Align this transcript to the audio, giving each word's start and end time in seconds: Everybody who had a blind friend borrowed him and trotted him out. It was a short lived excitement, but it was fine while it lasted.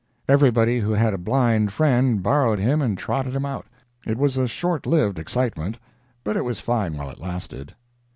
Everybody 0.27 0.79
who 0.79 0.93
had 0.93 1.13
a 1.13 1.19
blind 1.19 1.71
friend 1.73 2.23
borrowed 2.23 2.57
him 2.57 2.81
and 2.81 2.97
trotted 2.97 3.35
him 3.35 3.45
out. 3.45 3.67
It 4.03 4.17
was 4.17 4.35
a 4.35 4.47
short 4.47 4.87
lived 4.87 5.19
excitement, 5.19 5.77
but 6.23 6.35
it 6.35 6.43
was 6.43 6.59
fine 6.59 6.97
while 6.97 7.11
it 7.11 7.19
lasted. 7.19 7.75